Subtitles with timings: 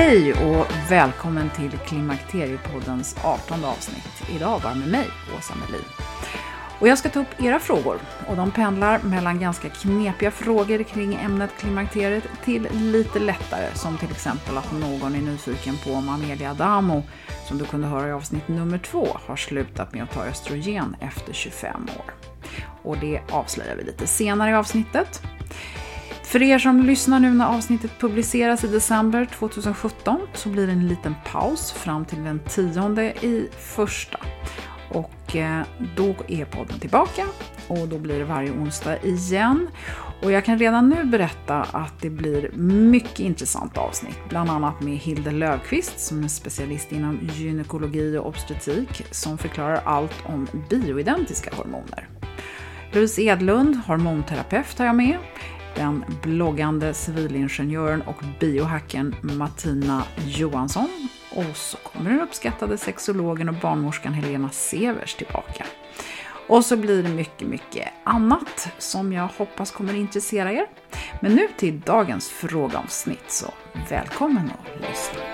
[0.00, 4.30] Hej och välkommen till Klimakteriepoddens 18 avsnitt.
[4.36, 5.06] Idag var med mig,
[5.38, 5.84] Åsa Melin.
[6.80, 11.14] Och jag ska ta upp era frågor och de pendlar mellan ganska knepiga frågor kring
[11.14, 16.50] ämnet klimakteriet till lite lättare som till exempel att någon är nyfiken på om Amelia
[16.50, 17.02] Adamo,
[17.48, 21.32] som du kunde höra i avsnitt nummer två, har slutat med att ta östrogen efter
[21.32, 22.14] 25 år.
[22.82, 25.22] Och det avslöjar vi lite senare i avsnittet.
[26.28, 30.88] För er som lyssnar nu när avsnittet publiceras i december 2017 så blir det en
[30.88, 34.18] liten paus fram till den tionde i första.
[34.90, 35.62] Och eh,
[35.96, 37.26] då är podden tillbaka
[37.68, 39.68] och då blir det varje onsdag igen.
[40.22, 44.96] Och jag kan redan nu berätta att det blir mycket intressant avsnitt, bland annat med
[44.96, 52.08] Hilde Löfqvist som är specialist inom gynekologi och obstetrik som förklarar allt om bioidentiska hormoner.
[52.92, 55.18] Louise Edlund, hormonterapeut, har jag med
[55.78, 61.08] den bloggande civilingenjören och biohackern Martina Johansson.
[61.30, 65.66] Och så kommer den uppskattade sexologen och barnmorskan Helena Severs tillbaka.
[66.48, 70.66] Och så blir det mycket, mycket annat som jag hoppas kommer intressera er.
[71.20, 73.52] Men nu till dagens frågeavsnitt, så
[73.90, 75.27] välkommen och lyssna.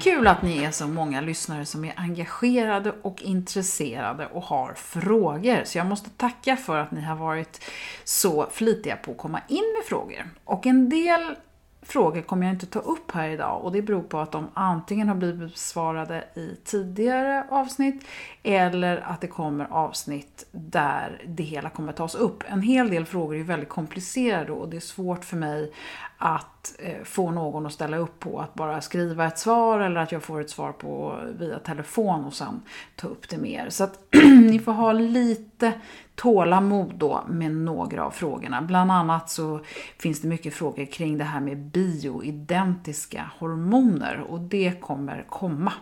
[0.00, 5.64] Kul att ni är så många lyssnare som är engagerade och intresserade och har frågor.
[5.64, 7.64] Så jag måste tacka för att ni har varit
[8.04, 10.30] så flitiga på att komma in med frågor.
[10.44, 11.36] Och en del
[11.82, 15.08] frågor kommer jag inte ta upp här idag och det beror på att de antingen
[15.08, 18.06] har blivit besvarade i tidigare avsnitt
[18.42, 22.44] eller att det kommer avsnitt där det hela kommer tas upp.
[22.48, 25.72] En hel del frågor är väldigt komplicerade och det är svårt för mig
[26.18, 30.12] att eh, få någon att ställa upp på att bara skriva ett svar eller att
[30.12, 32.62] jag får ett svar på via telefon och sen
[32.96, 33.70] ta upp det mer.
[33.70, 35.72] Så att ni får ha lite
[36.20, 38.62] tålamod då med några av frågorna.
[38.62, 39.60] Bland annat så
[39.98, 45.72] finns det mycket frågor kring det här med bioidentiska hormoner och det kommer komma.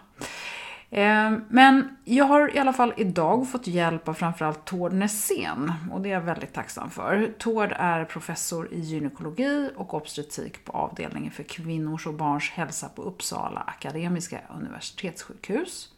[0.91, 6.01] Eh, men jag har i alla fall idag fått hjälp av framförallt Tord Nässén och
[6.01, 7.33] det är jag väldigt tacksam för.
[7.39, 13.03] Tord är professor i gynekologi och obstetrik på avdelningen för kvinnors och barns hälsa på
[13.03, 15.93] Uppsala Akademiska universitetssjukhus.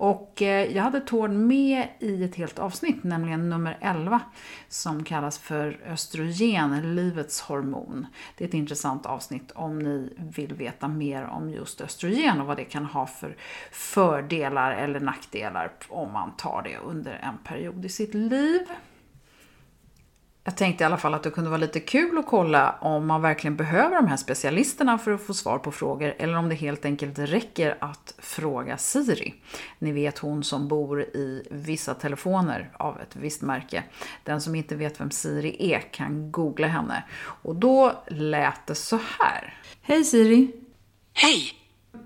[0.00, 4.20] Och eh, jag hade Tord med i ett helt avsnitt, nämligen nummer 11,
[4.68, 8.06] som kallas för östrogen, livets hormon.
[8.36, 12.56] Det är ett intressant avsnitt om ni vill veta mer om just östrogen och vad
[12.56, 13.36] det kan ha för
[13.72, 18.60] fördelar eller nackdelar om man tar det under en period i sitt liv.
[20.44, 23.22] Jag tänkte i alla fall att det kunde vara lite kul att kolla om man
[23.22, 26.84] verkligen behöver de här specialisterna för att få svar på frågor eller om det helt
[26.84, 29.34] enkelt räcker att fråga Siri.
[29.78, 33.82] Ni vet hon som bor i vissa telefoner av ett visst märke.
[34.24, 37.04] Den som inte vet vem Siri är kan googla henne.
[37.20, 39.54] Och då lät det så här.
[39.82, 40.52] Hej Siri!
[41.12, 41.52] Hej!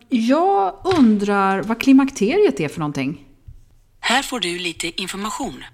[0.08, 3.24] Jag undrar vad klimakteriet är för någonting?
[4.00, 5.64] Här får du lite information.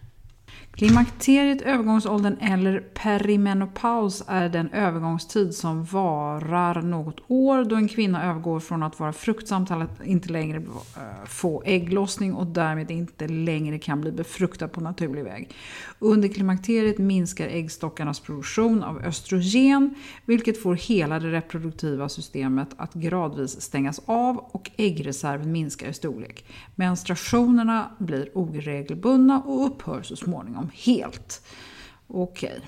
[0.81, 8.61] Klimakteriet, övergångsåldern eller perimenopaus är den övergångstid som varar något år då en kvinna övergår
[8.61, 13.79] från att vara fruktsam till att inte längre eh, få ägglossning och därmed inte längre
[13.79, 15.55] kan bli befruktad på naturlig väg.
[15.99, 19.95] Under klimakteriet minskar äggstockarnas produktion av östrogen
[20.27, 26.45] vilket får hela det reproduktiva systemet att gradvis stängas av och äggreserven minskar i storlek.
[26.75, 31.43] Menstruationerna blir oregelbundna och upphör så småningom helt.
[32.07, 32.49] Okej.
[32.49, 32.61] Okay.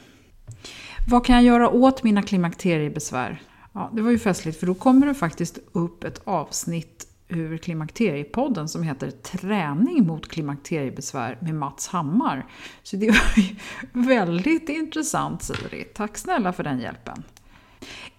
[1.08, 3.42] Vad kan jag göra åt mina klimakteriebesvär?
[3.72, 8.68] Ja, det var ju festligt för då kommer det faktiskt upp ett avsnitt ur Klimakteriepodden
[8.68, 12.46] som heter Träning mot klimakteriebesvär med Mats Hammar.
[12.82, 13.54] Så det var ju
[13.92, 15.84] väldigt intressant Siri.
[15.94, 17.22] Tack snälla för den hjälpen.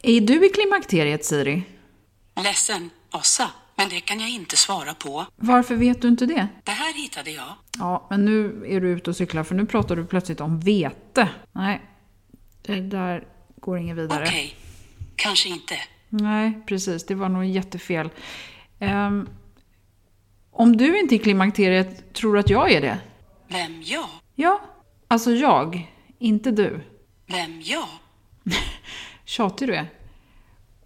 [0.02, 1.64] Är du i klimakteriet Siri?
[2.44, 5.26] Ledsen, Åsa men det kan jag inte svara på.
[5.36, 6.48] Varför vet du inte det?
[6.64, 7.54] Det här hittade jag.
[7.80, 11.30] Ja, men nu är du ute och cyklar för nu pratar du plötsligt om vete.
[11.52, 11.82] Nej,
[12.62, 14.24] det där går inget vidare.
[14.28, 15.06] Okej, okay.
[15.16, 15.76] kanske inte.
[16.10, 17.06] Nej, precis.
[17.06, 18.10] Det var nog jättefel.
[18.80, 19.30] Um,
[20.52, 23.00] om du inte är klimakteriet, tror du att jag är det?
[23.48, 24.08] Vem jag?
[24.36, 24.62] Ja,
[25.08, 25.92] alltså jag.
[26.20, 26.82] Inte du.
[27.28, 27.88] Vem jag?
[29.26, 29.90] Tjatig du är.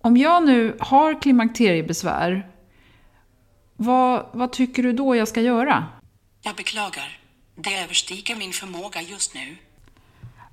[0.01, 2.51] Om jag nu har klimakteriebesvär,
[3.77, 5.85] vad, vad tycker du då jag ska göra?
[6.41, 7.19] Jag beklagar.
[7.56, 9.57] Det överstiger min förmåga just nu.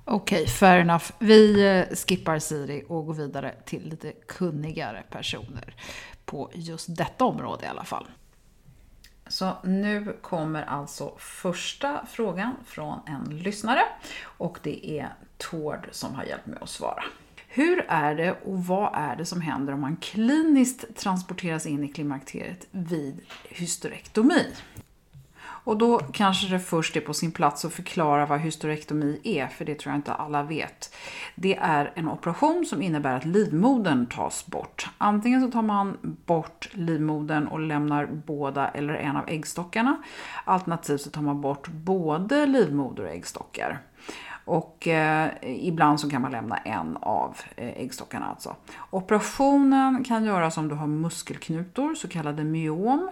[0.05, 1.05] Okej, okay, fair enough.
[1.19, 5.75] Vi eh, skippar Siri och går vidare till lite kunnigare personer
[6.25, 8.07] på just detta område i alla fall.
[9.27, 13.81] Så nu kommer alltså första frågan från en lyssnare
[14.21, 17.03] och det är Tord som har hjälpt mig att svara.
[17.55, 21.87] Hur är det och vad är det som händer om man kliniskt transporteras in i
[21.87, 24.45] klimakteriet vid hysterektomi?
[25.37, 29.65] Och då kanske det först är på sin plats att förklara vad hysterektomi är, för
[29.65, 30.95] det tror jag inte alla vet.
[31.35, 34.89] Det är en operation som innebär att livmodern tas bort.
[34.97, 39.97] Antingen så tar man bort livmodern och lämnar båda eller en av äggstockarna.
[40.45, 43.81] Alternativt så tar man bort både livmoder och äggstockar.
[44.45, 48.55] Och eh, ibland så kan man lämna en av eh, äggstockarna alltså.
[48.89, 53.09] Operationen kan göras om du har muskelknutor, så kallade myom.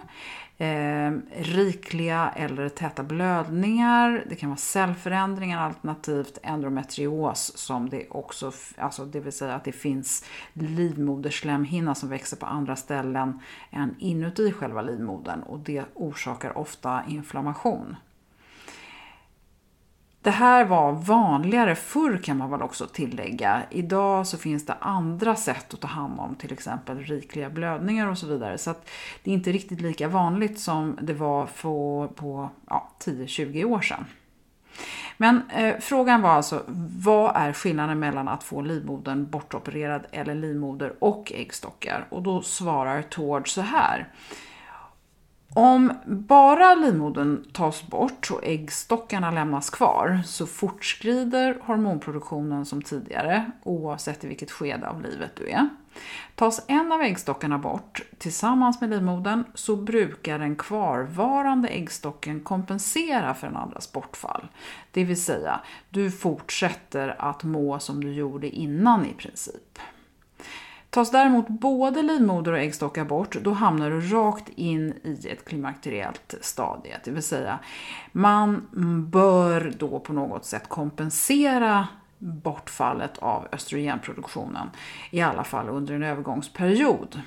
[0.58, 9.04] Eh, rikliga eller täta blödningar, det kan vara cellförändringar alternativt endometrios som det också, alltså
[9.04, 13.40] det vill säga att det finns livmoderslemhinna som växer på andra ställen
[13.70, 17.96] än inuti själva livmodern och det orsakar ofta inflammation.
[20.24, 23.62] Det här var vanligare förr kan man väl också tillägga.
[23.70, 28.18] Idag så finns det andra sätt att ta hand om till exempel rikliga blödningar och
[28.18, 28.58] så vidare.
[28.58, 28.90] Så att
[29.22, 34.04] det är inte riktigt lika vanligt som det var för, på ja, 10-20 år sedan.
[35.16, 36.62] Men eh, frågan var alltså,
[37.02, 42.06] vad är skillnaden mellan att få livmodern bortopererad eller livmoder och äggstockar?
[42.10, 44.08] Och då svarar Tord så här.
[45.56, 54.24] Om bara livmodern tas bort och äggstockarna lämnas kvar så fortskrider hormonproduktionen som tidigare oavsett
[54.24, 55.68] i vilket skede av livet du är.
[56.34, 63.46] Tas en av äggstockarna bort tillsammans med livmodern så brukar den kvarvarande äggstocken kompensera för
[63.46, 64.48] den andras bortfall.
[64.90, 65.60] Det vill säga,
[65.90, 69.78] du fortsätter att må som du gjorde innan i princip.
[70.94, 76.34] Tas däremot både livmoder och äggstockar bort, då hamnar du rakt in i ett klimakteriellt
[76.40, 76.96] stadie.
[77.04, 77.58] Det vill säga,
[78.12, 78.68] man
[79.10, 84.70] bör då på något sätt kompensera bortfallet av östrogenproduktionen,
[85.10, 87.20] i alla fall under en övergångsperiod.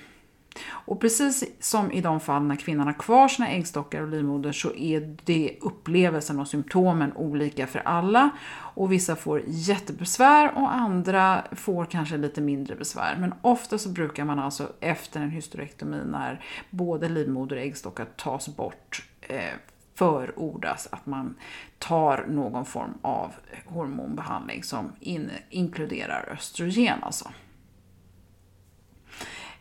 [0.70, 4.74] Och precis som i de fall när kvinnan har kvar sina äggstockar och livmoder så
[4.74, 8.30] är det upplevelsen och symptomen olika för alla.
[8.58, 13.18] Och vissa får jättebesvär och andra får kanske lite mindre besvär.
[13.20, 18.56] Men ofta så brukar man alltså efter en hysterektomi när både livmoder och äggstockar tas
[18.56, 19.54] bort eh,
[19.96, 21.36] förordas att man
[21.80, 23.32] tar någon form av
[23.66, 27.04] hormonbehandling som in, inkluderar östrogen.
[27.04, 27.30] Alltså.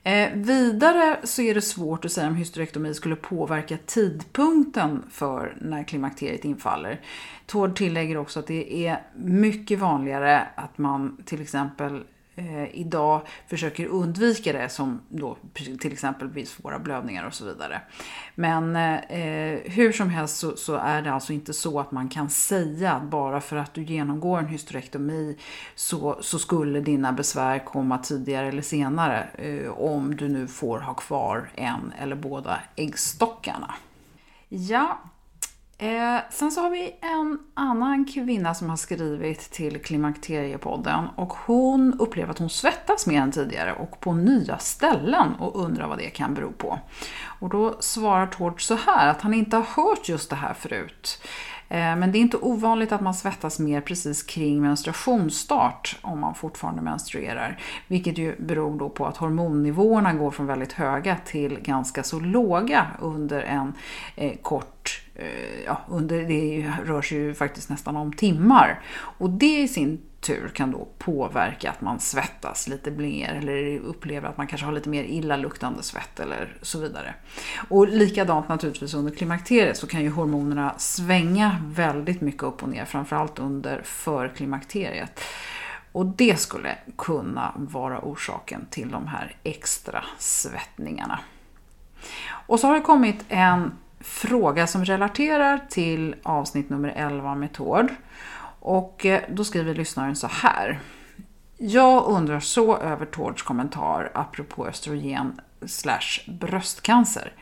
[0.06, 5.84] Eh, vidare så är det svårt att säga om hysterektomi skulle påverka tidpunkten för när
[5.84, 7.00] klimakteriet infaller.
[7.46, 12.04] Tord tillägger också att det är mycket vanligare att man till exempel
[12.36, 17.80] eh, idag försöker undvika det som då till exempel vid svåra blödningar och så vidare.
[18.34, 22.08] Men eh, eh, hur som helst så, så, är det alltså inte så att man
[22.08, 25.38] kan säga att bara för att du genomgår en hysterektomi
[25.74, 30.94] så, så skulle dina besvär komma tidigare eller senare eh, om du nu får ha
[30.94, 33.74] kvar en eller båda äggstockarna.
[34.48, 34.98] Ja,
[35.78, 42.00] Eh, sen så har vi en annan kvinna som har skrivit till Klimakteriepodden och hon
[42.00, 46.10] upplever att hon svettas mer än tidigare och på nya ställen och undrar vad det
[46.10, 46.78] kan bero på.
[47.40, 51.22] Och då svarar Tord så här att han inte har hört just det här förut.
[51.68, 56.34] Eh, men det är inte ovanligt att man svettas mer precis kring menstruationsstart om man
[56.34, 57.58] fortfarande menstruerar.
[57.86, 62.86] Vilket ju beror då på att hormonnivåerna går från väldigt höga till ganska så låga
[63.00, 63.72] under en
[64.16, 65.26] eh, kort eh,
[65.66, 68.80] Ja, under, det rör sig ju faktiskt nästan om timmar.
[68.96, 74.28] Och det i sin tur kan då påverka att man svettas lite mer eller upplever
[74.28, 77.14] att man kanske har lite mer illaluktande svett eller så vidare.
[77.68, 82.84] Och likadant naturligtvis under klimakteriet så kan ju hormonerna svänga väldigt mycket upp och ner,
[82.84, 85.20] framförallt under förklimakteriet.
[85.92, 91.20] Och det skulle kunna vara orsaken till de här extra svettningarna.
[92.28, 97.90] Och så har det kommit en fråga som relaterar till avsnitt nummer 11 med Tord.
[98.66, 100.80] Och eh, då skriver lyssnaren så här.
[101.56, 107.32] Jag undrar så över Tords kommentar apropå östrogen slash bröstcancer.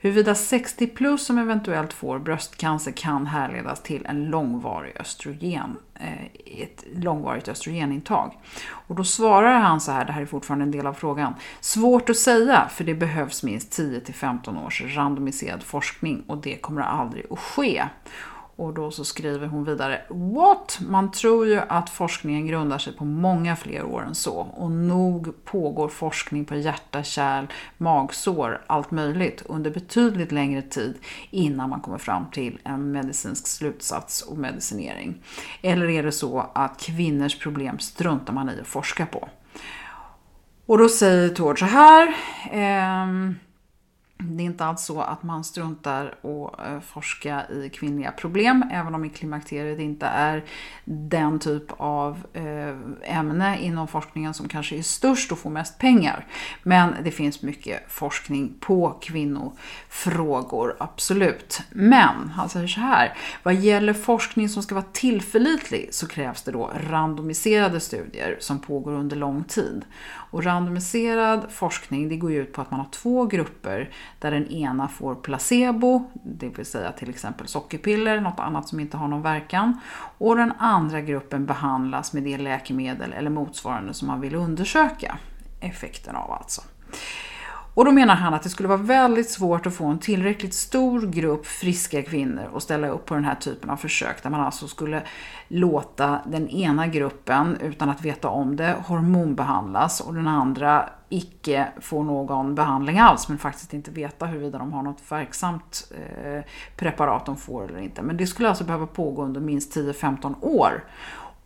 [0.00, 6.84] Huruvida 60 plus som eventuellt får bröstcancer kan härledas till en långvarig östrogen, eh, ett
[6.94, 8.38] långvarigt östrogenintag.
[8.70, 11.34] Och då svarar han så här, det här är fortfarande en del av frågan.
[11.60, 16.56] Svårt att säga för det behövs minst 10 till 15 års randomiserad forskning och det
[16.56, 17.84] kommer aldrig att ske.
[18.60, 20.78] Och då så skriver hon vidare What?
[20.88, 24.34] Man tror ju att forskningen grundar sig på många fler år än så.
[24.36, 27.46] Och nog pågår forskning på hjärta, kärl,
[27.78, 30.98] magsår, allt möjligt under betydligt längre tid
[31.30, 35.22] innan man kommer fram till en medicinsk slutsats och medicinering.
[35.62, 39.28] Eller är det så att kvinnors problem struntar man i att forska på?
[40.66, 42.14] Och då säger Tord så här.
[42.52, 43.34] Ehm,
[44.22, 48.94] det är inte alls så att man struntar och eh, forska i kvinnliga problem, även
[48.94, 50.44] om i klimakteriet inte är
[50.84, 56.26] den typ av eh, ämne inom forskningen som kanske är störst och får mest pengar.
[56.62, 61.62] Men det finns mycket forskning på kvinnofrågor, absolut.
[61.70, 66.52] Men han säger så här, vad gäller forskning som ska vara tillförlitlig så krävs det
[66.52, 69.84] då randomiserade studier som pågår under lång tid.
[70.30, 74.88] Och randomiserad forskning det går ut på att man har två grupper där den ena
[74.88, 79.80] får placebo, det vill säga till exempel sockerpiller, något annat som inte har någon verkan.
[80.18, 85.18] Och den andra gruppen behandlas med det läkemedel eller motsvarande som man vill undersöka
[85.60, 86.62] effekten av alltså.
[87.74, 91.00] Och då menar han att det skulle vara väldigt svårt att få en tillräckligt stor
[91.00, 94.68] grupp friska kvinnor att ställa upp på den här typen av försök där man alltså
[94.68, 95.02] skulle
[95.48, 102.04] låta den ena gruppen, utan att veta om det, hormonbehandlas och den andra icke får
[102.04, 106.44] någon behandling alls men faktiskt inte veta huruvida de har något verksamt eh,
[106.76, 108.02] preparat de får eller inte.
[108.02, 110.84] Men det skulle alltså behöva pågå under minst 10-15 år.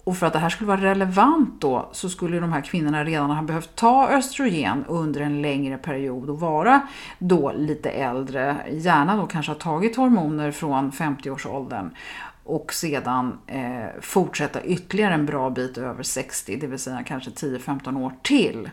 [0.04, 3.30] Och för att det här skulle vara relevant då så skulle de här kvinnorna redan
[3.30, 6.80] ha behövt ta östrogen under en längre period och vara
[7.18, 8.56] då lite äldre.
[8.70, 11.90] Gärna då kanske ha tagit hormoner från 50-årsåldern
[12.44, 18.04] och sedan eh, fortsätta ytterligare en bra bit över 60, det vill säga kanske 10-15
[18.04, 18.70] år till.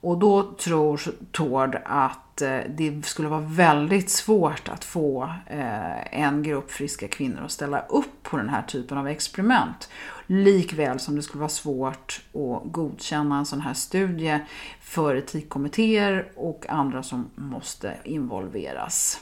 [0.00, 1.00] Och då tror
[1.32, 7.44] Tord att eh, det skulle vara väldigt svårt att få eh, en grupp friska kvinnor
[7.44, 9.90] att ställa upp på den här typen av experiment.
[10.26, 14.38] Likväl som det skulle vara svårt att godkänna en sån här studie
[14.80, 19.20] för etikkommittéer och andra som måste involveras.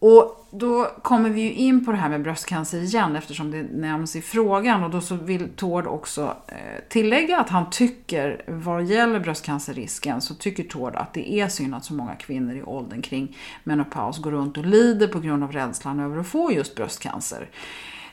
[0.00, 4.16] Och då kommer vi ju in på det här med bröstcancer igen eftersom det nämns
[4.16, 6.56] i frågan och då så vill Tord också eh,
[6.88, 11.84] tillägga att han tycker vad gäller bröstcancerrisken så tycker Tord att det är synd att
[11.84, 16.00] så många kvinnor i åldern kring menopaus går runt och lider på grund av rädslan
[16.00, 17.48] över att få just bröstcancer.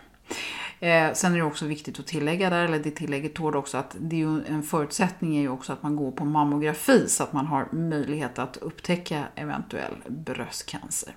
[0.81, 3.97] Eh, sen är det också viktigt att tillägga där, eller det tillägget tål också att
[4.01, 7.33] det är ju en förutsättning är ju också att man går på mammografi så att
[7.33, 11.15] man har möjlighet att upptäcka eventuell bröstcancer.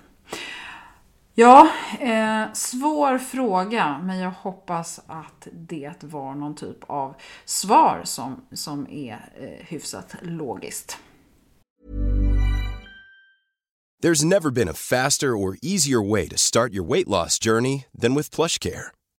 [1.34, 1.68] Ja,
[2.00, 7.14] eh, svår fråga, men jag hoppas att det var någon typ av
[7.44, 10.98] svar som, som är eh, hyfsat logiskt.
[14.02, 18.14] There's never been a faster or easier way to start your weight loss journey than
[18.14, 18.99] with plush care.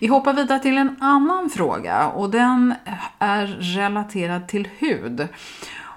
[0.00, 2.74] Vi hoppar vidare till en annan fråga och den
[3.18, 5.28] är relaterad till hud.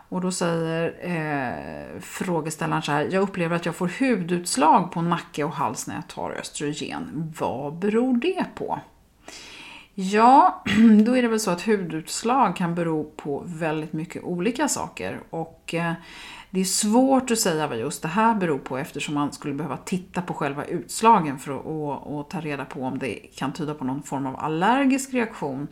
[0.10, 5.44] Och då säger eh, frågeställaren så här, jag upplever att jag får hudutslag på nacke
[5.44, 7.34] och hals när jag tar östrogen.
[7.39, 8.80] Vad beror det på?
[9.94, 10.63] Ja,
[11.06, 15.20] då är det väl så att hudutslag kan bero på väldigt mycket olika saker.
[15.30, 15.94] Och eh,
[16.54, 19.78] det är svårt att säga vad just det här beror på eftersom man skulle behöva
[19.78, 23.74] titta på själva utslagen för att och, och ta reda på om det kan tyda
[23.74, 25.68] på någon form av allergisk reaktion.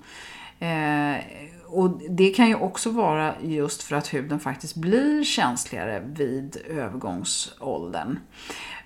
[0.60, 1.15] Eh,
[1.68, 8.20] och det kan ju också vara just för att huden faktiskt blir känsligare vid övergångsåldern.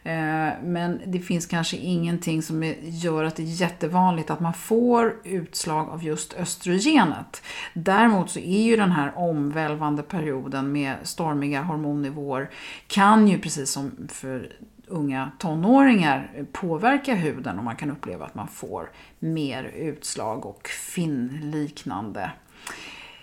[0.03, 5.15] Eh, men det finns kanske ingenting som gör att det är jättevanligt att man får
[5.23, 7.43] utslag av just östrogenet.
[7.73, 12.49] Däremot så är ju den här omvälvande perioden med stormiga hormonnivåer
[12.87, 14.53] kan ju precis som för
[14.87, 18.89] unga tonåringar påverka huden och man kan uppleva att man får
[19.19, 22.31] mer utslag och finnliknande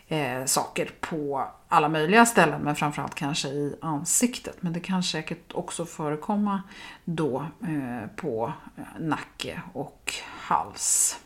[0.08, 4.56] eh, saker på alla möjliga ställen, men framförallt kanske i ansiktet.
[4.60, 6.62] Men det kan säkert också förekomma
[7.04, 11.18] då eh, på eh, nacke och hals.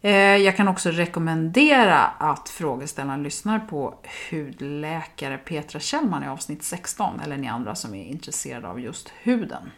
[0.00, 3.94] Eh, jag kan också rekommendera att frågeställaren lyssnar på
[4.30, 9.70] hudläkare Petra Kjellman i avsnitt 16, eller ni andra som är intresserade av just huden.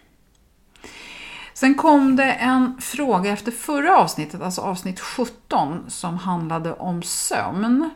[1.54, 7.90] Sen kom det en fråga efter förra avsnittet, alltså avsnitt 17, som handlade om sömn.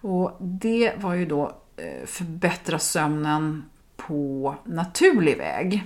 [0.00, 3.64] Och det var ju då eh, förbättra sömnen
[3.96, 5.84] på naturlig väg.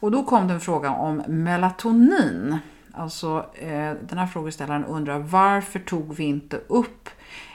[0.00, 2.58] Och då kom det en fråga om melatonin.
[2.92, 7.08] Alltså eh, den här frågeställaren undrar varför tog vi inte upp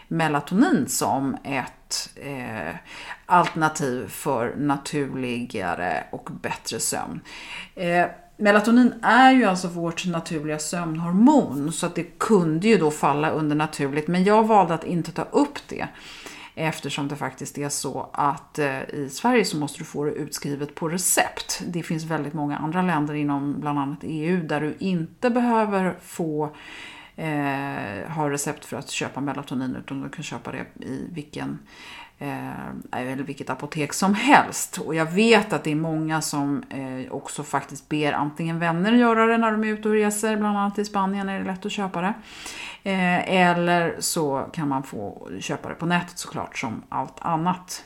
[0.08, 2.76] melatonin som ett eh,
[3.26, 7.20] alternativ för naturligare och bättre sömn.
[7.76, 8.06] Eh,
[8.38, 13.56] Melatonin är ju alltså vårt naturliga sömnhormon så att det kunde ju då falla under
[13.56, 15.88] naturligt men jag valde att inte ta upp det
[16.56, 20.76] eftersom det faktiskt är så att eh, i Sverige så måste du få det utskrivet
[20.76, 21.62] på recept.
[21.68, 26.56] Det finns väldigt många andra länder inom bland annat EU där du inte behöver få
[27.16, 32.05] eh, ha recept för att köpa melatonin utan du kan köpa det i vilken eh,
[32.20, 34.78] Eh, eller vilket apotek som helst.
[34.78, 39.26] Och jag vet att det är många som eh, också faktiskt ber antingen vänner göra
[39.26, 41.72] det när de är ute och reser, bland annat i Spanien är det lätt att
[41.72, 42.14] köpa det.
[42.84, 47.84] Eh, eller så kan man få köpa det på nätet såklart som allt annat.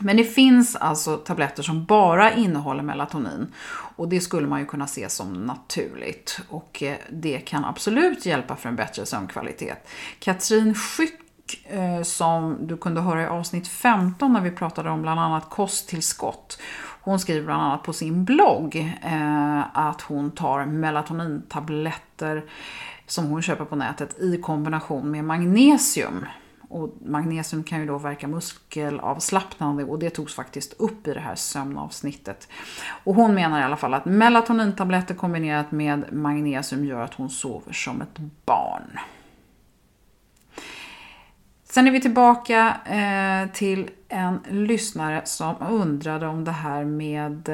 [0.00, 3.52] Men det finns alltså tabletter som bara innehåller melatonin
[3.96, 8.68] och det skulle man ju kunna se som naturligt och det kan absolut hjälpa för
[8.68, 9.88] en bättre sömnkvalitet.
[10.18, 10.74] Katrin
[11.64, 16.58] Eh, som du kunde höra i avsnitt 15 när vi pratade om bland annat kosttillskott.
[17.02, 22.44] Hon skriver bland annat på sin blogg eh, att hon tar melatonintabletter
[23.06, 26.26] som hon köper på nätet i kombination med magnesium.
[26.68, 31.34] Och magnesium kan ju då verka muskelavslappnande och det togs faktiskt upp i det här
[31.34, 32.48] sömnavsnittet.
[33.04, 37.72] Och hon menar i alla fall att melatonintabletter kombinerat med magnesium gör att hon sover
[37.72, 38.98] som ett barn.
[41.72, 47.48] Sen är vi tillbaka eh, till en lyssnare som undrade om det här med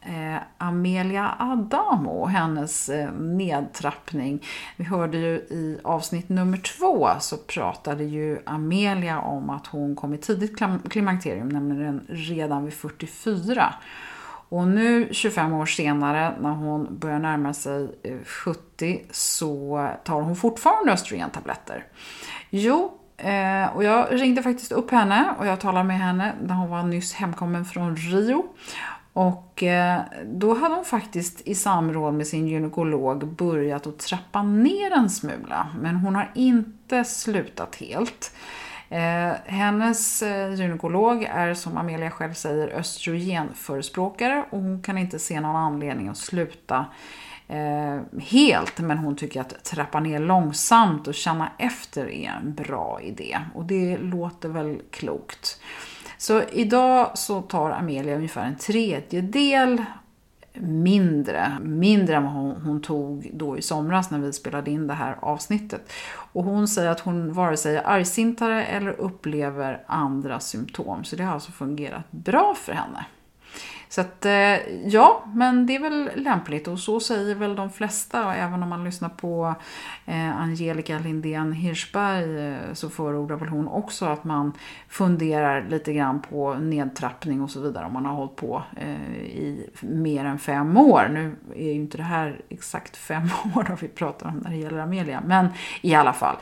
[0.00, 4.42] eh, Amelia Adamo och hennes eh, nedtrappning.
[4.76, 10.14] Vi hörde ju i avsnitt nummer två så pratade ju Amelia om att hon kom
[10.14, 10.58] i tidigt
[10.90, 13.74] klimakterium, nämligen redan vid 44.
[14.52, 20.36] Och nu 25 år senare när hon börjar närma sig eh, 70 så tar hon
[20.36, 21.84] fortfarande östrogentabletter.
[22.50, 26.70] Jo, eh, och jag ringde faktiskt upp henne och jag talade med henne när hon
[26.70, 28.44] var nyss hemkommen från Rio.
[29.12, 34.90] Och eh, då hade hon faktiskt i samråd med sin gynekolog börjat att trappa ner
[34.90, 35.68] en smula.
[35.80, 38.32] Men hon har inte slutat helt.
[38.92, 45.40] Eh, hennes eh, gynekolog är som Amelia själv säger östrogenförespråkare och hon kan inte se
[45.40, 46.86] någon anledning att sluta
[47.48, 53.00] eh, helt men hon tycker att trappa ner långsamt och känna efter är en bra
[53.02, 55.60] idé och det låter väl klokt.
[56.18, 59.84] Så idag så tar Amelia ungefär en tredjedel
[60.54, 64.94] mindre, mindre än vad hon, hon, tog då i somras när vi spelade in det
[64.94, 65.92] här avsnittet.
[66.32, 71.04] Och hon säger att hon vare sig är argsintare eller upplever andra symptom.
[71.04, 73.06] Så det har alltså fungerat bra för henne.
[73.92, 74.32] Så att eh,
[74.86, 78.68] ja, men det är väl lämpligt och så säger väl de flesta och även om
[78.68, 79.54] man lyssnar på
[80.06, 84.52] eh, Angelica Lindén Hirschberg eh, så förordar väl hon också att man
[84.88, 88.62] funderar lite grann på nedtrappning och så vidare om man har hållit på
[89.24, 91.10] i mer än fem år.
[91.12, 93.22] Nu är ju inte det här exakt fem
[93.56, 95.48] år då vi pratar om när det gäller Amelia, men
[95.80, 96.36] i alla fall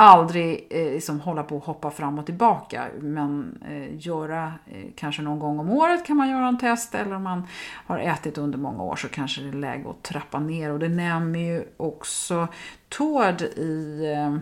[0.00, 2.86] aldrig eh, liksom hålla på och hoppa fram och tillbaka.
[3.00, 6.94] Men eh, göra eh, kanske någon gång om året kan man göra en test.
[6.94, 7.46] Eller om man
[7.86, 10.70] har ätit under många år så kanske det är läge att trappa ner.
[10.70, 12.48] Och det nämner ju också
[12.88, 14.36] Tord i eh,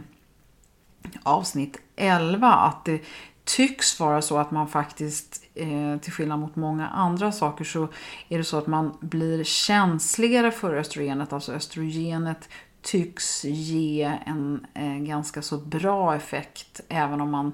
[1.22, 3.00] avsnitt 11 att det
[3.44, 7.88] tycks vara så att man faktiskt, eh, till skillnad mot många andra saker, så
[8.28, 11.32] är det så att man blir känsligare för östrogenet.
[11.32, 12.48] Alltså östrogenet
[12.82, 17.52] tycks ge en eh, ganska så bra effekt även om man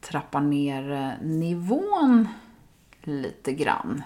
[0.00, 2.28] trappar ner eh, nivån
[3.02, 4.02] lite grann.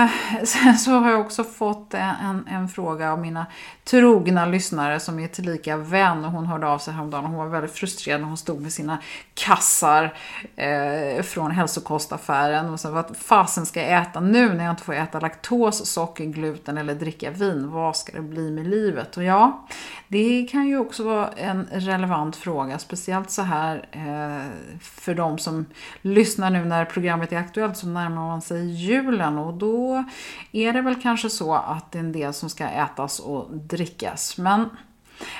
[0.00, 3.46] Eh, sen så har jag också fått eh, en, en, fråga av mina
[3.84, 7.72] trogna lyssnare som är tillika vän hon hörde av sig häromdagen och hon var väldigt
[7.72, 8.98] frustrerad när hon stod med sina
[9.34, 10.14] kassar
[10.56, 14.94] eh, från hälsokostaffären och sa vad fasen ska jag äta nu när jag inte får
[14.94, 17.70] äta laktos, socker, gluten eller dricka vin?
[17.70, 19.16] Vad ska det bli med livet?
[19.16, 19.66] Och ja,
[20.08, 25.66] det kan ju också vara en relevant fråga, speciellt så här eh, för de som
[26.02, 29.89] lyssnar nu när programmet är aktuellt så närmar man sig julen och då
[30.52, 34.38] är det väl kanske så att det är en del som ska ätas och drickas.
[34.38, 34.68] Men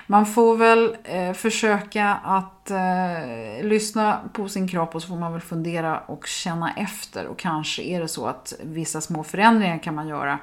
[0.07, 5.33] man får väl eh, försöka att eh, lyssna på sin kropp och så får man
[5.33, 7.27] väl fundera och känna efter.
[7.27, 10.39] Och kanske är det så att vissa små förändringar kan man göra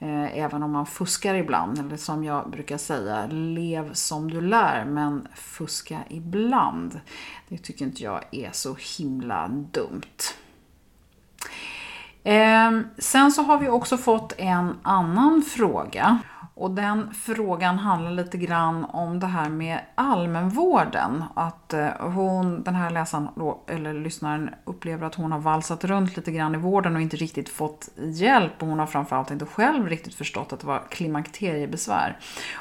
[0.00, 1.78] eh, även om man fuskar ibland.
[1.78, 7.00] Eller som jag brukar säga, lev som du lär men fuska ibland.
[7.48, 10.31] Det tycker inte jag är så himla dumt.
[12.24, 16.18] Ehm, sen så har vi också fått en annan fråga.
[16.54, 21.24] Och den frågan handlar lite grann om det här med allmänvården.
[21.34, 23.28] Att eh, hon, den här läsaren,
[23.68, 27.48] eller lyssnaren, upplever att hon har valsat runt lite grann i vården och inte riktigt
[27.48, 28.52] fått hjälp.
[28.58, 32.18] Och hon har framförallt inte själv riktigt förstått att det var klimakteriebesvär.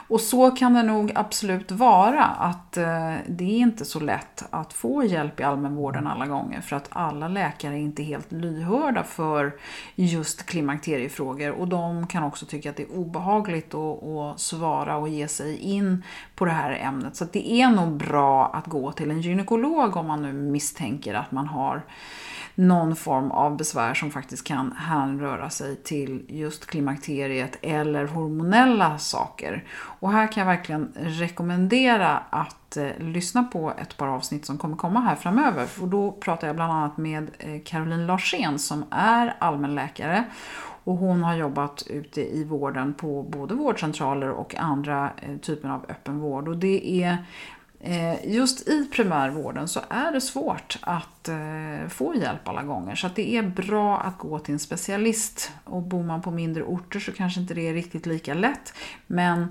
[0.07, 2.23] Och så kan det nog absolut vara.
[2.23, 6.61] Att eh, det är inte så lätt att få hjälp i allmänvården alla gånger.
[6.61, 9.53] För att alla läkare är inte helt lyhörda för
[9.95, 11.51] just klimakteriefrågor.
[11.51, 16.03] Och de kan också tycka att det är obehagligt och, svara och ge sig in
[16.35, 17.15] på det här ämnet.
[17.15, 21.31] Så det är nog bra att gå till en gynekolog om man nu misstänker att
[21.31, 21.83] man har
[22.55, 29.63] någon form av besvär som faktiskt kan hänröra sig till just klimakteriet eller hormonella saker.
[29.73, 34.75] Och här kan jag verkligen rekommendera att eh, lyssna på ett par avsnitt som kommer
[34.75, 35.65] komma här framöver.
[35.65, 40.25] För då pratar jag bland annat med eh, Caroline Larsén som är allmänläkare
[40.83, 45.85] och hon har jobbat ute i vården på både vårdcentraler och andra eh, typer av
[45.89, 46.47] öppenvård.
[46.47, 47.17] Och det är
[47.79, 52.95] eh, Just i primärvården så är det svårt att eh, få hjälp alla gånger.
[52.95, 55.51] Så det är bra att gå till en specialist.
[55.63, 58.73] Och bor man på mindre orter så kanske inte det är riktigt lika lätt.
[59.07, 59.41] Men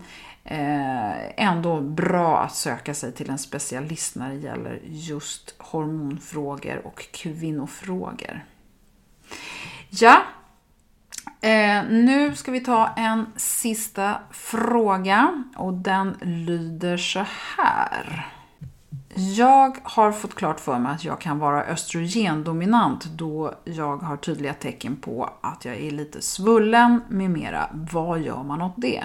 [0.44, 7.08] eh, ändå bra att söka sig till en specialist när det gäller just hormonfrågor och
[7.12, 8.44] kvinnofrågor.
[9.90, 10.22] Ja,
[11.40, 17.24] Eh, nu ska vi ta en sista fråga och den lyder så
[17.56, 18.26] här.
[19.14, 24.54] Jag har fått klart för mig att jag kan vara östrogendominant då jag har tydliga
[24.54, 27.68] tecken på att jag är lite svullen med mera.
[27.92, 29.04] Vad gör man åt det?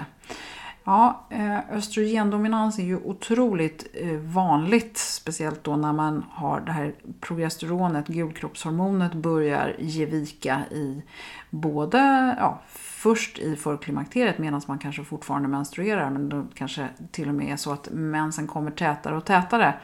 [0.88, 6.94] Ja, eh, östrogendominans är ju otroligt eh, vanligt, speciellt då när man har det här
[7.20, 11.02] progesteronet, gulkroppshormonet, börjar ge vika i
[11.50, 11.98] både,
[12.38, 17.52] ja, först i förklimakteriet medan man kanske fortfarande menstruerar, men då kanske till och med
[17.52, 19.74] är så att mensen kommer tätare och tätare.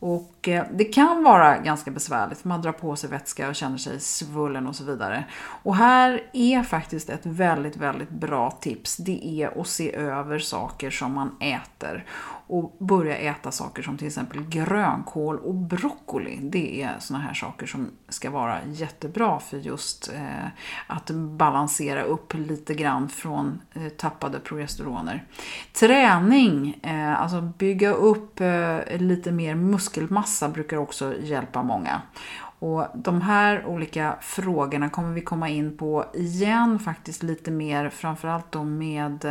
[0.00, 3.54] Och och eh, det kan vara ganska besvärligt för man drar på sig vätska och
[3.54, 5.24] känner sig svullen och så vidare.
[5.62, 8.96] Och här är faktiskt ett väldigt, väldigt bra tips.
[8.96, 12.04] Det är att se över saker som man äter
[12.48, 16.38] och börja äta saker som till exempel grönkål och broccoli.
[16.42, 20.46] Det är såna här saker som ska vara jättebra för just eh,
[20.86, 25.24] att balansera upp lite grann från eh, tappade progesteroner.
[25.72, 32.02] Träning, eh, alltså bygga upp eh, lite mer muskelmassa brukar också hjälpa många.
[32.60, 38.52] Och de här olika frågorna kommer vi komma in på igen faktiskt lite mer, framförallt
[38.52, 39.24] då med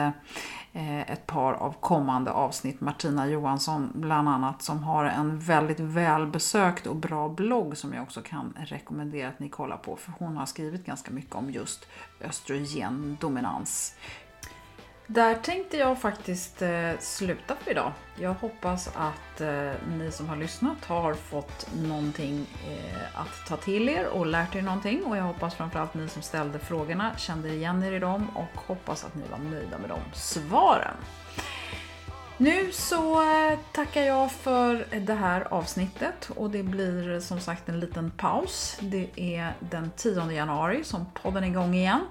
[0.73, 2.81] eh, ett par av kommande avsnitt.
[2.81, 8.21] Martina Johansson bland annat som har en väldigt välbesökt och bra blogg som jag också
[8.21, 11.85] kan rekommendera att ni kollar på för hon har skrivit ganska mycket om just
[12.21, 13.95] östrogendominans.
[15.09, 17.91] Där tänkte jag faktiskt eh, sluta för idag.
[18.19, 23.89] Jag hoppas att eh, ni som har lyssnat har fått någonting eh, att ta till
[23.89, 25.03] er och lärt er någonting.
[25.03, 29.05] Och jag hoppas framförallt ni som ställde frågorna kände igen er i dem och hoppas
[29.05, 30.95] att ni var nöjda med de svaren.
[32.39, 37.79] Nu så eh, tackar jag för det här avsnittet och det blir som sagt en
[37.79, 38.77] liten paus.
[38.81, 42.01] Det är den 10 januari som podden är igång igen.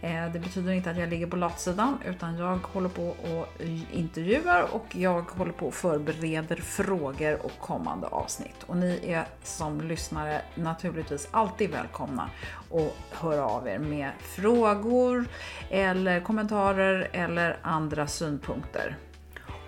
[0.00, 3.46] Eh, det betyder inte att jag ligger på latsidan utan jag håller på och
[3.92, 8.62] intervjuar och jag håller på och förbereder frågor och kommande avsnitt.
[8.66, 12.30] Och ni är som lyssnare naturligtvis alltid välkomna
[12.70, 15.24] att höra av er med frågor
[15.70, 18.96] eller kommentarer eller andra synpunkter.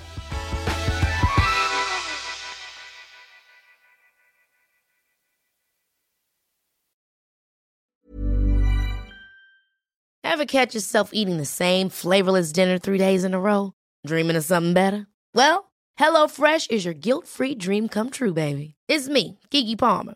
[10.24, 13.72] Ever catch yourself eating the same flavorless dinner three days in a row?
[14.08, 15.08] Dreaming of something better?
[15.34, 18.76] Well, HelloFresh is your guilt-free dream come true, baby.
[18.90, 20.16] It's me, Gigi Palmer.